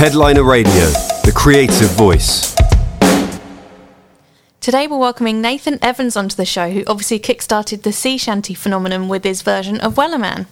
[0.00, 0.72] Headliner Radio,
[1.24, 2.56] the creative voice.
[4.58, 9.08] Today we're welcoming Nathan Evans onto the show, who obviously kickstarted the sea shanty phenomenon
[9.08, 10.46] with his version of Wellerman.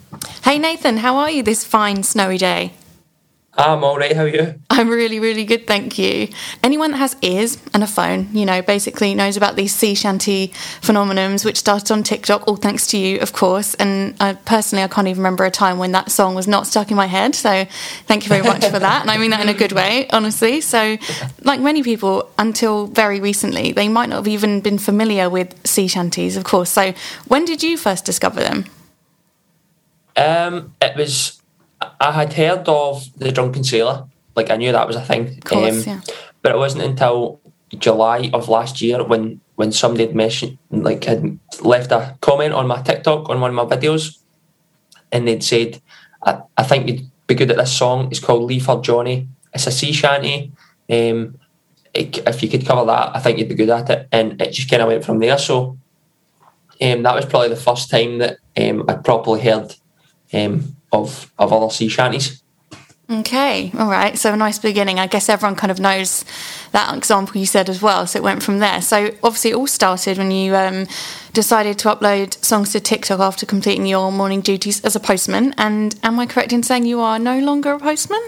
[0.45, 2.75] Hey Nathan, how are you this fine snowy day?
[3.59, 4.15] I'm all right.
[4.15, 4.55] How are you?
[4.71, 6.29] I'm really, really good, thank you.
[6.63, 10.53] Anyone that has ears and a phone, you know, basically knows about these sea shanty
[10.81, 13.75] phenomenons, which started on TikTok, all thanks to you, of course.
[13.75, 16.93] And I, personally, I can't even remember a time when that song was not stuck
[16.93, 17.35] in my head.
[17.35, 17.65] So
[18.07, 19.03] thank you very much for that.
[19.03, 20.61] And I mean that in a good way, honestly.
[20.61, 20.97] So,
[21.43, 25.89] like many people, until very recently, they might not have even been familiar with sea
[25.89, 26.71] shanties, of course.
[26.71, 26.95] So,
[27.27, 28.67] when did you first discover them?
[30.17, 31.38] Um, it was
[32.01, 35.29] I had heard of the drunken sailor, like I knew that was a thing.
[35.29, 36.01] Of course, um, yeah.
[36.43, 37.41] But it wasn't until
[37.77, 42.69] July of last year when when somebody had mentioned, like, had left a comment on
[42.69, 44.19] my TikTok on one of my videos,
[45.11, 45.81] and they'd said,
[46.23, 48.09] "I, I think you'd be good at this song.
[48.11, 49.29] It's called Leave Her Johnny.
[49.53, 50.53] It's a sea shanty.
[50.89, 51.39] Um,
[51.93, 54.53] it, if you could cover that, I think you'd be good at it." And it
[54.53, 55.39] just kind of went from there.
[55.39, 55.77] So.
[56.81, 59.75] Um, that was probably the first time that um, I properly heard
[60.33, 62.43] um, of of other sea shanties.
[63.11, 64.19] Okay, all right.
[64.19, 64.99] So a nice beginning.
[64.99, 66.27] I guess everyone kind of knows
[66.73, 68.07] that example you said as well.
[68.07, 68.83] So it went from there.
[68.83, 70.87] So obviously, it all started when you um,
[71.33, 75.55] decided to upload songs to TikTok after completing your morning duties as a postman.
[75.57, 78.21] And am I correct in saying you are no longer a postman?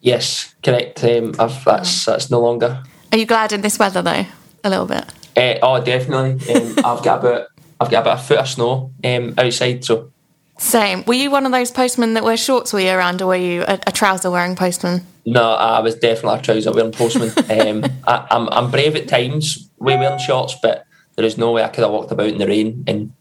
[0.00, 1.02] Yes, correct.
[1.02, 2.84] Um, that's that's no longer.
[3.10, 4.24] Are you glad in this weather though?
[4.62, 5.04] A little bit.
[5.36, 6.54] Uh, oh, definitely.
[6.54, 7.48] Um, I've got about
[7.80, 10.12] I've got about a foot of snow um, outside, so
[10.58, 11.04] same.
[11.04, 13.62] Were you one of those postmen that wear shorts all year round, or were you
[13.62, 15.06] a, a trouser wearing postman?
[15.26, 17.28] No, I was definitely a trouser wearing postman.
[17.38, 21.52] um, I, am I'm, I'm brave at times with wearing shorts, but there is no
[21.52, 23.12] way I could have walked about in the rain in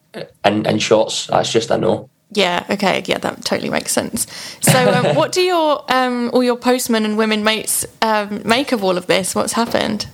[0.45, 1.27] in, in shorts.
[1.27, 2.09] That's just a no.
[2.31, 2.66] Yeah.
[2.69, 3.03] Okay.
[3.05, 4.27] Yeah, that totally makes sense.
[4.61, 8.83] So, um, what do your um, all your postmen and women mates um, make of
[8.83, 9.36] all of this?
[9.36, 10.08] What's happened?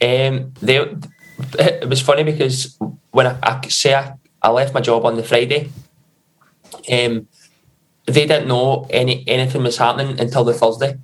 [0.00, 0.78] Um, they.
[1.58, 2.78] It was funny because
[3.12, 4.12] when I, I say I,
[4.42, 5.70] I left my job on the Friday
[6.92, 7.28] um,
[8.06, 10.98] they didn't know any anything was happening until the Thursday.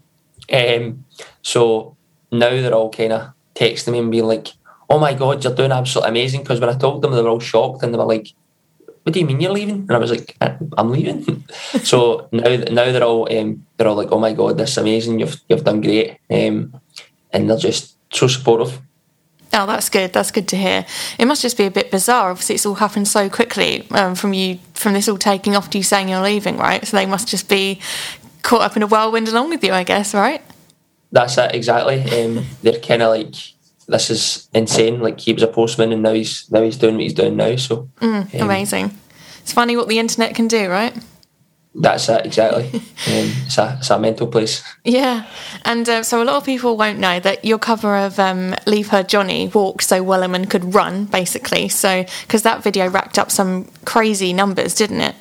[0.52, 1.04] Um,
[1.42, 1.96] so
[2.32, 4.48] now they're all kind of texting me and being like,
[4.88, 7.40] "Oh my god, you're doing absolutely amazing!" Because when I told them, they were all
[7.40, 8.28] shocked and they were like,
[9.02, 11.44] "What do you mean you're leaving?" And I was like, "I'm leaving."
[11.82, 15.20] so now, now they're all um, they're all like, "Oh my god, this is amazing!
[15.20, 16.80] You've you've done great," um,
[17.32, 18.80] and they're just so supportive.
[19.56, 20.12] Oh, that's good.
[20.12, 20.84] That's good to hear.
[21.18, 22.30] It must just be a bit bizarre.
[22.30, 25.78] Obviously, it's all happened so quickly um, from you, from this all taking off to
[25.78, 26.86] you saying you're leaving, right?
[26.86, 27.80] So they must just be
[28.42, 30.42] caught up in a whirlwind along with you, I guess, right?
[31.10, 32.02] That's it exactly.
[32.02, 33.34] Um, they're kind of like,
[33.88, 35.00] this is insane.
[35.00, 37.56] Like he was a postman, and now he's now he's doing what he's doing now.
[37.56, 38.98] So mm, um, amazing.
[39.40, 40.94] It's funny what the internet can do, right?
[41.78, 42.66] That's it, exactly.
[42.74, 44.62] um, it's, a, it's a mental place.
[44.84, 45.26] Yeah.
[45.64, 48.88] And uh, so a lot of people won't know that your cover of um, Leave
[48.88, 51.68] Her Johnny walked so Wellerman could run, basically.
[51.68, 55.14] So, because that video racked up some crazy numbers, didn't it?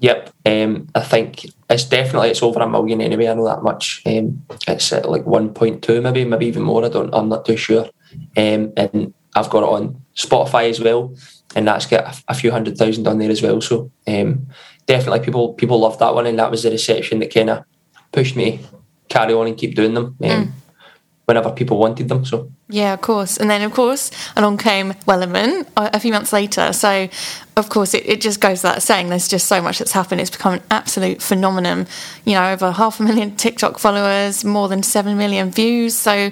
[0.00, 0.30] Yep.
[0.44, 3.28] Um, I think it's definitely, it's over a million anyway.
[3.28, 4.02] I know that much.
[4.04, 6.84] Um, it's at like 1.2 maybe, maybe even more.
[6.84, 7.88] I don't, I'm not too sure.
[8.36, 11.14] Um, and I've got it on Spotify as well.
[11.54, 13.60] And that's got a, a few hundred thousand on there as well.
[13.60, 14.46] So, um,
[14.86, 17.64] definitely people people loved that one, and that was the reception that kind of
[18.12, 18.60] pushed me
[19.08, 20.16] carry on and keep doing them.
[20.22, 20.50] Um, mm.
[21.26, 23.36] Whenever people wanted them, so yeah, of course.
[23.36, 26.72] And then, of course, along came Wellerman a few months later.
[26.72, 27.08] So,
[27.56, 29.08] of course, it, it just goes without saying.
[29.08, 30.20] There's just so much that's happened.
[30.20, 31.88] It's become an absolute phenomenon.
[32.24, 35.96] You know, over half a million TikTok followers, more than seven million views.
[35.96, 36.30] So,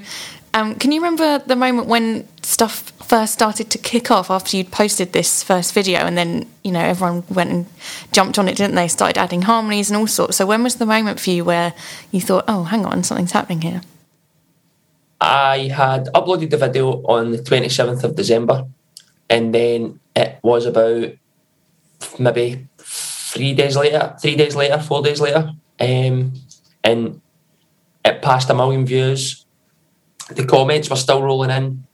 [0.54, 4.70] um, can you remember the moment when stuff first started to kick off after you'd
[4.70, 7.66] posted this first video and then you know everyone went and
[8.12, 8.88] jumped on it didn't they?
[8.88, 10.36] Started adding harmonies and all sorts.
[10.36, 11.74] So when was the moment for you where
[12.10, 13.80] you thought oh hang on something's happening here
[15.20, 18.66] i had uploaded the video on the 27th of december
[19.28, 21.10] and then it was about
[22.18, 26.32] maybe three days later three days later four days later um,
[26.84, 27.20] and
[28.04, 29.44] it passed a million views
[30.30, 31.84] the comments were still rolling in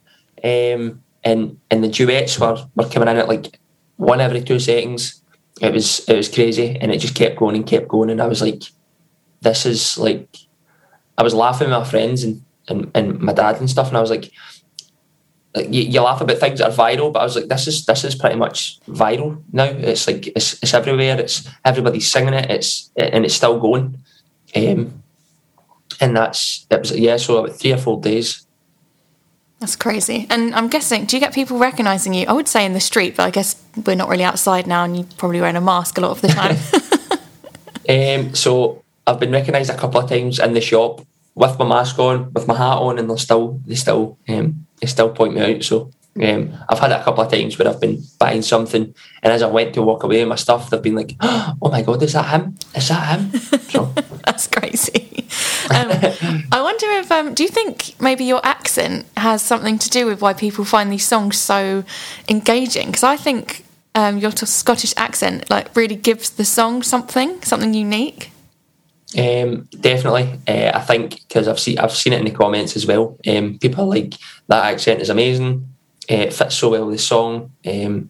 [0.43, 3.59] um, and and the duets were, were coming in at like
[3.97, 5.21] one every two seconds.
[5.61, 8.09] It was it was crazy, and it just kept going and kept going.
[8.09, 8.63] And I was like,
[9.41, 10.37] "This is like,"
[11.17, 14.01] I was laughing with my friends and and, and my dad and stuff, and I
[14.01, 14.31] was like,
[15.55, 17.85] like you, you, laugh about things that are viral, but I was like, this is
[17.85, 19.65] this is pretty much viral now.
[19.65, 21.19] It's like it's it's everywhere.
[21.19, 22.51] It's everybody's singing it.
[22.51, 23.97] It's and it's still going.
[24.55, 25.03] Um,
[25.99, 27.17] and that's it was yeah.
[27.17, 28.45] So about three or four days,
[29.59, 30.27] that's crazy.
[30.29, 32.25] And I'm guessing, do you get people recognizing you?
[32.27, 34.95] I would say in the street, but I guess we're not really outside now and
[34.95, 36.57] you're probably wearing a mask a lot of the time.
[38.27, 41.01] um, so I've been recognised a couple of times in the shop
[41.35, 44.87] with my mask on, with my hat on, and they still they still um, they
[44.87, 45.63] still point me out.
[45.63, 45.91] So
[46.21, 49.41] um, I've had it a couple of times where I've been buying something, and as
[49.41, 52.13] I went to walk away with my stuff, they've been like, "Oh my god, is
[52.13, 52.57] that him?
[52.73, 53.39] Is that him?"
[53.69, 53.85] So
[54.25, 55.27] That's crazy.
[55.69, 55.89] Um,
[56.51, 60.21] I wonder if, um, do you think maybe your accent has something to do with
[60.21, 61.83] why people find these songs so
[62.29, 62.87] engaging?
[62.87, 67.73] Because I think um, your t- Scottish accent like really gives the song something, something
[67.73, 68.31] unique.
[69.17, 72.85] Um, definitely, uh, I think because I've seen I've seen it in the comments as
[72.85, 73.17] well.
[73.27, 74.15] Um, people are like
[74.47, 75.74] that accent is amazing.
[76.09, 77.51] Uh, it fits so well with the song.
[77.65, 78.09] Um,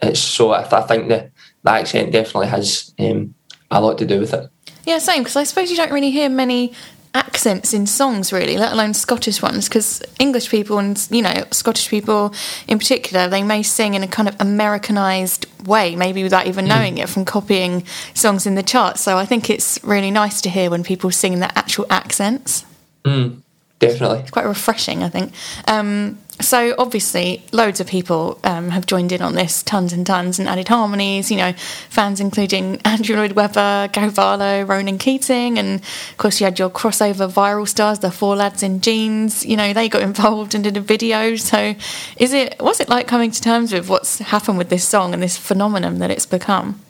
[0.00, 1.30] it's so I, I think the
[1.62, 3.34] the accent definitely has um,
[3.70, 4.50] a lot to do with it.
[4.84, 5.22] Yeah, same.
[5.22, 6.72] Because I suppose you don't really hear many
[7.14, 9.68] accents in songs, really, let alone Scottish ones.
[9.68, 12.32] Because English people and you know Scottish people
[12.66, 16.98] in particular, they may sing in a kind of Americanized way, maybe without even knowing
[16.98, 19.00] it from copying songs in the charts.
[19.00, 22.64] So I think it's really nice to hear when people sing in their actual accents.
[23.04, 23.42] Mm,
[23.78, 24.20] definitely.
[24.20, 25.32] It's quite refreshing, I think.
[25.66, 30.38] Um, so obviously, loads of people um, have joined in on this, tons and tons,
[30.38, 31.30] and added harmonies.
[31.30, 31.52] You know,
[31.88, 36.70] fans including Andrew Lloyd Webber, Gary Barlow, Ronan Keating, and of course you had your
[36.70, 39.44] crossover viral stars, the four lads in jeans.
[39.44, 41.34] You know, they got involved and did a video.
[41.36, 41.74] So,
[42.16, 45.22] is it what's it like coming to terms with what's happened with this song and
[45.22, 46.80] this phenomenon that it's become?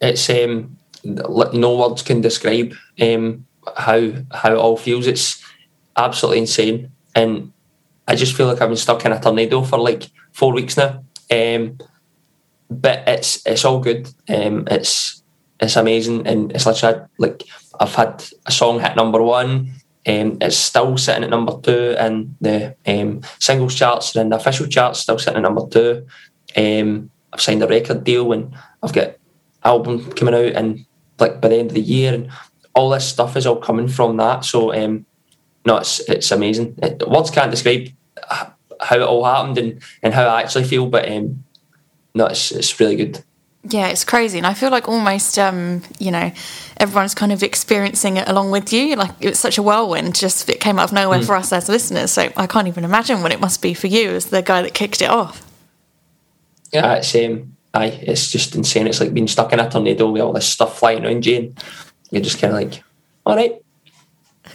[0.00, 3.46] It's um, no words can describe um,
[3.76, 5.06] how how it all feels.
[5.06, 5.41] It's
[5.96, 7.52] absolutely insane, and
[8.08, 11.04] I just feel like I've been stuck in a tornado for like four weeks now.
[11.30, 11.78] Um,
[12.70, 14.08] but it's it's all good.
[14.28, 15.22] Um, it's
[15.60, 17.44] it's amazing, and it's literally like
[17.78, 19.72] I've had a song hit number one.
[20.04, 24.36] Um, it's still sitting at number two in the um, singles charts and in the
[24.36, 26.06] official charts, still sitting at number two.
[26.56, 29.14] Um, I've signed a record deal and I've got
[29.64, 30.84] album coming out and
[31.20, 32.30] like by the end of the year and
[32.74, 34.44] all this stuff is all coming from that.
[34.44, 35.06] So um,
[35.64, 36.74] no, it's it's amazing.
[36.82, 37.88] It, words can't describe
[38.82, 41.44] how it all happened and, and how I actually feel, but um,
[42.14, 43.22] no, it's it's really good.
[43.68, 46.32] Yeah, it's crazy, and I feel like almost, um, you know,
[46.78, 48.96] everyone's kind of experiencing it along with you.
[48.96, 51.26] Like it was such a whirlwind, just it came out of nowhere mm.
[51.26, 52.10] for us as listeners.
[52.10, 54.74] So I can't even imagine what it must be for you as the guy that
[54.74, 55.46] kicked it off.
[56.72, 58.88] Yeah, it's um, aye, it's just insane.
[58.88, 61.64] It's like being stuck in a tornado with all this stuff flying around you, and
[62.10, 62.82] you're just kind of like,
[63.24, 63.61] all right,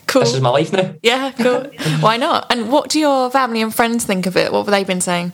[0.07, 0.21] cool.
[0.21, 0.95] This is my life now.
[1.01, 1.63] Yeah, cool.
[1.99, 2.47] Why not?
[2.51, 4.51] And what do your family and friends think of it?
[4.51, 5.31] What have they been saying?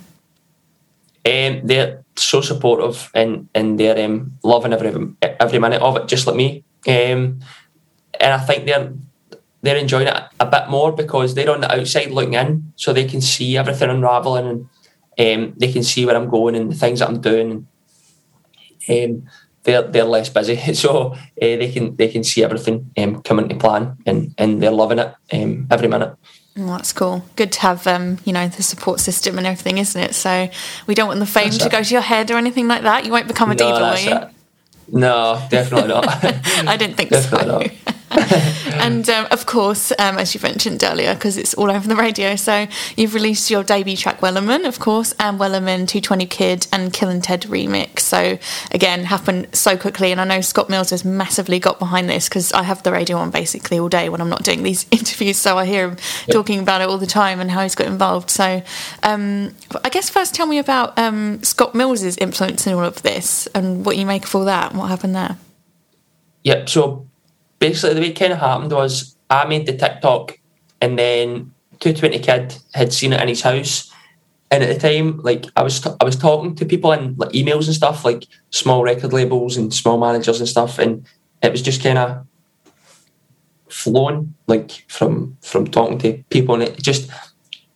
[1.25, 6.27] Um, they're so supportive and and they're um, loving every every minute of it, just
[6.27, 6.63] like me.
[6.87, 7.39] Um,
[8.19, 8.93] and I think they're
[9.61, 13.05] they're enjoying it a bit more because they're on the outside looking in, so they
[13.05, 14.67] can see everything unraveling and
[15.19, 17.67] um, they can see where I'm going and the things that I'm doing.
[18.87, 19.29] And, um,
[19.63, 23.55] they're they're less busy, so uh, they can they can see everything um, coming to
[23.55, 26.15] plan, and and they're loving it um, every minute.
[26.55, 27.25] Well, that's cool.
[27.35, 30.13] Good to have, um, you know, the support system and everything, isn't it?
[30.13, 30.49] So
[30.85, 31.71] we don't want the fame that's to it.
[31.71, 33.05] go to your head or anything like that.
[33.05, 34.27] You won't become a no, diva, will you?
[34.27, 34.29] It.
[34.89, 36.05] No, definitely not.
[36.67, 37.73] I didn't think definitely so.
[37.73, 37.82] Not.
[38.79, 42.35] and um, of course, um, as you mentioned earlier, because it's all over the radio,
[42.35, 47.21] so you've released your debut track Wellerman, of course, and Wellerman 220 Kid and Billen
[47.21, 47.99] Ted remix.
[48.01, 48.37] So
[48.71, 52.51] again, happened so quickly, and I know Scott Mills has massively got behind this because
[52.53, 55.57] I have the radio on basically all day when I'm not doing these interviews, so
[55.57, 55.97] I hear him
[56.27, 56.33] yep.
[56.33, 58.29] talking about it all the time and how he's got involved.
[58.29, 58.61] So
[59.01, 63.47] um, I guess first tell me about um, Scott Mills's influence in all of this
[63.47, 65.37] and what you make of all that and what happened there.
[66.43, 66.69] Yep.
[66.69, 67.07] So
[67.63, 70.37] basically the way it kind of happened was I made the TikTok
[70.81, 73.89] and then 220 Kid had seen it in his house.
[74.51, 77.31] And at the time, like I was, t- I was talking to people in like
[77.31, 81.05] emails and stuff, like small record labels and small managers and stuff, and
[81.41, 82.27] it was just kind of
[83.69, 87.09] flowing, like from from talking to people, and it just,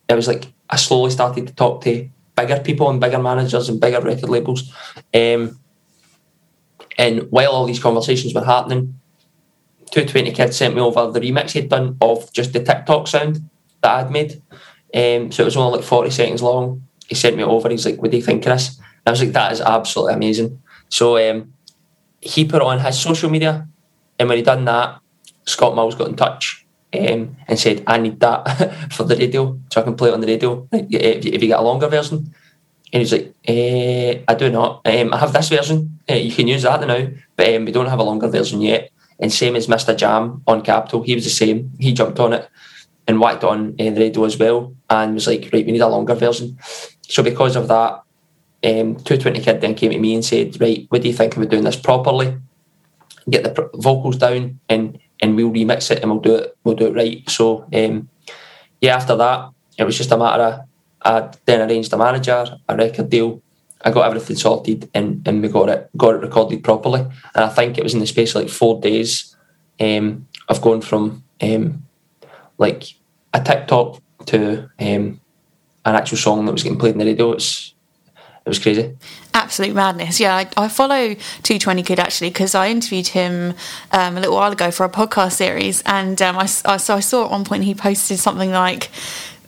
[0.08, 3.80] it was like I slowly started to talk to bigger people and bigger managers and
[3.80, 4.72] bigger record labels,
[5.14, 5.58] um,
[6.96, 9.00] and while all these conversations were happening,
[9.90, 13.48] 220 Kids sent me over the remix he'd done of just the TikTok sound
[13.82, 14.42] that I'd made.
[14.94, 16.82] Um, so it was only like 40 seconds long.
[17.06, 17.68] He sent me over.
[17.68, 18.76] He's like, What do you think Chris?
[18.78, 20.62] And I was like, That is absolutely amazing.
[20.88, 21.52] So um,
[22.20, 23.66] he put on his social media.
[24.18, 25.00] And when he done that,
[25.44, 29.80] Scott Mills got in touch um, and said, I need that for the radio so
[29.80, 32.34] I can play it on the radio if, you get a longer version.
[32.92, 34.80] And he's like, eh, I do not.
[34.86, 36.00] Um, I have this version.
[36.10, 38.90] Uh, you can use that now, but um, we don't have a longer version yet.
[39.20, 39.96] And same as Mr.
[39.96, 41.72] Jam on Capital, he was the same.
[41.78, 42.48] He jumped on it
[43.06, 45.88] and whacked on uh, the radio as well and was like, right, we need a
[45.88, 46.58] longer version.
[47.02, 48.02] So because of that,
[48.64, 51.48] um, 220 Kid then came to me and said, right, what do you think about
[51.48, 52.36] doing this properly?
[53.30, 56.86] get the vocals down, and and we'll remix it and we'll do it we'll do
[56.86, 57.28] it right.
[57.28, 58.08] So um,
[58.80, 60.60] yeah, after that, it was just a matter of
[61.02, 63.42] I then arranged a manager, a record deal.
[63.82, 67.00] I got everything sorted and, and we got it got it recorded properly.
[67.00, 69.36] And I think it was in the space of like four days
[69.80, 71.86] um, of going from um,
[72.58, 72.94] like
[73.32, 75.20] a TikTok to um,
[75.84, 77.32] an actual song that was getting played in the radio.
[77.32, 77.74] It's
[78.44, 78.96] it was crazy.
[79.34, 80.18] Absolute madness.
[80.18, 83.54] Yeah, I, I follow 220 Kid actually because I interviewed him
[83.92, 87.00] um, a little while ago for a podcast series, and um, I, I, so I
[87.00, 88.88] saw at one point he posted something like,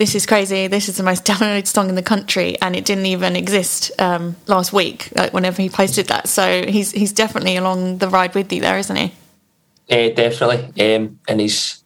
[0.00, 0.66] "This is crazy.
[0.66, 4.34] This is the most downloaded song in the country," and it didn't even exist um,
[4.46, 5.10] last week.
[5.14, 8.78] Like whenever he posted that, so he's he's definitely along the ride with you there,
[8.78, 9.12] isn't he?
[9.88, 10.60] Yeah, definitely,
[10.96, 11.84] um, and he's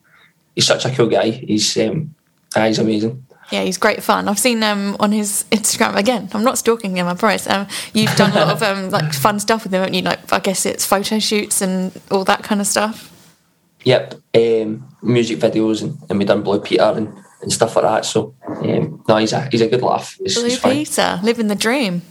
[0.55, 1.31] he's such a cool guy.
[1.31, 2.15] He's um,
[2.55, 3.27] ah, he's amazing.
[3.51, 4.29] Yeah, he's great fun.
[4.29, 6.31] I've seen um, on his Instagram again.
[6.35, 7.49] I'm not stalking him, I promise.
[7.49, 10.03] Um, you've done a lot of um, like fun stuff with him, haven't you?
[10.03, 13.11] Like I guess it's photo shoots and all that kind of stuff.
[13.83, 17.13] Yep, um, music videos and, and we done Blue Peter and,
[17.45, 18.05] and stuff like that.
[18.05, 20.19] So um, no, he's a he's a good laugh.
[20.21, 20.73] It's, Blue fun.
[20.73, 22.03] Peter, living the dream.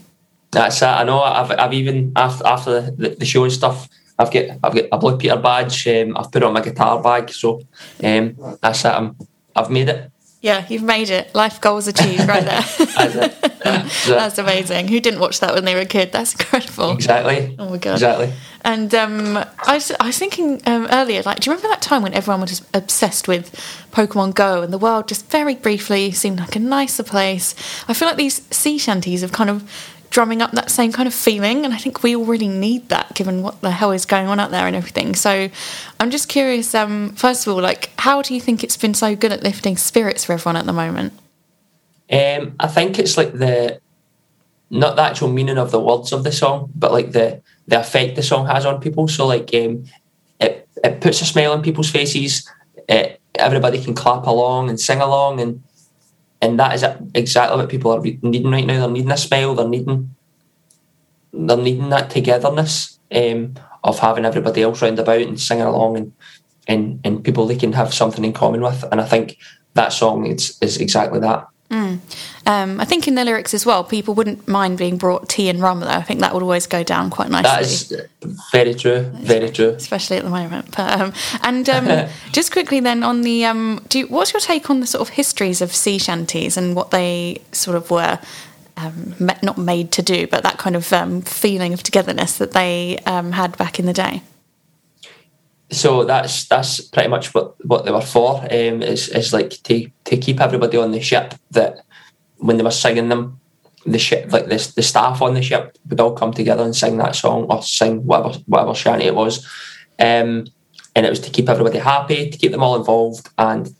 [0.50, 0.86] That's it.
[0.86, 1.20] I know.
[1.20, 3.88] I've, I've even after after the, the show and stuff.
[4.16, 5.88] I've got I've got a Blue Peter badge.
[5.88, 7.30] Um, I've put it on my guitar bag.
[7.30, 7.60] So
[8.02, 8.88] um, that's it.
[8.88, 9.16] I'm,
[9.56, 10.10] I've made it.
[10.44, 11.34] Yeah, you've made it.
[11.34, 12.60] Life goals achieved right there.
[13.64, 14.06] That's.
[14.06, 14.88] That's amazing.
[14.88, 16.12] Who didn't watch that when they were a kid?
[16.12, 16.92] That's incredible.
[16.92, 17.56] Exactly.
[17.58, 17.94] Oh my god.
[17.94, 18.30] Exactly.
[18.62, 22.02] And um, I, was, I was thinking um, earlier, like, do you remember that time
[22.02, 23.54] when everyone was obsessed with
[23.90, 27.54] Pokemon Go and the world just very briefly seemed like a nicer place?
[27.88, 31.12] I feel like these sea shanties have kind of drumming up that same kind of
[31.12, 34.28] feeling, and I think we all really need that given what the hell is going
[34.28, 35.16] on out there and everything.
[35.16, 35.50] So
[35.98, 39.16] I'm just curious, um, first of all, like, how do you think it's been so
[39.16, 41.14] good at lifting spirits for everyone at the moment?
[42.12, 43.80] Um, I think it's like the
[44.70, 48.14] not the actual meaning of the words of the song, but like the the effect
[48.14, 49.08] the song has on people.
[49.08, 49.84] So like um,
[50.38, 52.48] it it puts a smile on people's faces.
[52.88, 55.60] It, everybody can clap along and sing along, and
[56.44, 56.84] and that is
[57.14, 58.80] exactly what people are needing right now.
[58.80, 59.54] They're needing a smile.
[59.54, 60.14] They're needing
[61.32, 66.12] they're needing that togetherness um, of having everybody else round about and singing along and
[66.68, 68.84] and and people they can have something in common with.
[68.92, 69.38] And I think
[69.72, 71.46] that song is is exactly that.
[71.74, 71.98] Mm.
[72.46, 75.60] Um, I think in the lyrics as well, people wouldn't mind being brought tea and
[75.60, 75.80] rum.
[75.80, 77.50] Though I think that would always go down quite nicely.
[77.50, 79.70] That is very true, very true.
[79.70, 80.76] Especially at the moment.
[80.76, 81.12] But, um,
[81.42, 84.86] and um, just quickly then on the, um, do you, what's your take on the
[84.86, 88.20] sort of histories of sea shanties and what they sort of were?
[88.76, 92.98] Um, not made to do, but that kind of um, feeling of togetherness that they
[93.06, 94.22] had back in the day.
[95.70, 98.42] So that's that's pretty much what, what they were for.
[98.42, 101.78] Um, is is like to to keep everybody on the ship that
[102.36, 103.40] when they were singing them,
[103.86, 106.98] the ship like this the staff on the ship would all come together and sing
[106.98, 109.46] that song or sing whatever whatever shanty it was.
[109.98, 110.46] Um,
[110.96, 113.74] and it was to keep everybody happy, to keep them all involved, and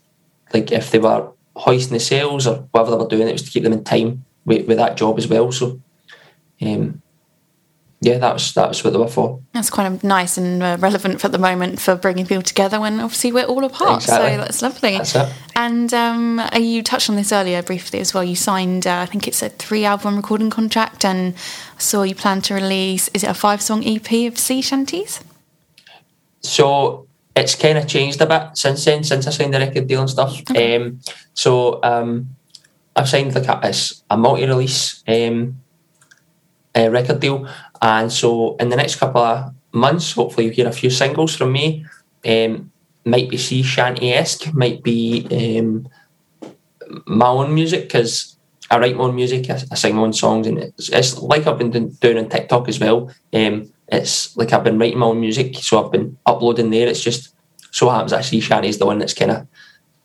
[0.53, 3.51] like if they were hoisting the sails or whatever they were doing, it was to
[3.51, 5.51] keep them in time with, with that job as well.
[5.51, 5.79] So,
[6.61, 7.01] um,
[8.01, 9.39] yeah, that was that was what they were for.
[9.53, 12.99] That's kind of nice and uh, relevant for the moment for bringing people together when
[12.99, 14.03] obviously we're all apart.
[14.03, 14.31] Exactly.
[14.31, 14.97] So that's lovely.
[14.97, 15.33] That's it.
[15.55, 18.23] And um, you touched on this earlier briefly as well.
[18.23, 22.15] You signed, uh, I think it's a three album recording contract, and I saw you
[22.15, 23.07] plan to release.
[23.09, 25.21] Is it a five song EP of sea shanties?
[26.41, 30.01] So it's kind of changed a bit since then, since I signed the record deal
[30.01, 30.41] and stuff.
[30.41, 30.75] Okay.
[30.75, 30.99] Um,
[31.33, 32.35] so um,
[32.95, 33.73] I've signed like a,
[34.11, 35.57] a multi release um,
[36.75, 37.47] record deal
[37.81, 41.51] and so in the next couple of months, hopefully you hear a few singles from
[41.51, 41.85] me.
[42.25, 42.71] Um,
[43.05, 45.87] might be sea shanty esque, might be um,
[47.05, 48.35] my own music because
[48.71, 51.45] I write my own music, I, I, sing my own songs, and it's, it's like
[51.45, 53.11] I've been doing on TikTok as well.
[53.31, 56.87] Um, it's like I've been writing my own music, so I've been uploading there.
[56.87, 57.35] It's just
[57.71, 59.47] so happens that sea shanty is the one that's kind of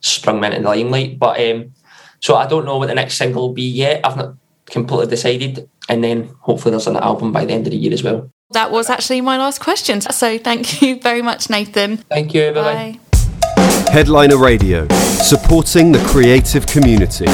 [0.00, 1.18] sprung me into the limelight.
[1.18, 1.72] But um,
[2.20, 4.04] so I don't know what the next single will be yet.
[4.04, 4.34] I've not
[4.66, 5.68] completely decided.
[5.90, 8.30] And then hopefully there's an album by the end of the year as well.
[8.52, 10.00] That was actually my last question.
[10.00, 11.97] So thank you very much, Nathan.
[11.97, 12.52] Thank you.
[12.52, 13.20] Bye bye.
[13.90, 17.26] Headliner Radio, supporting the creative community.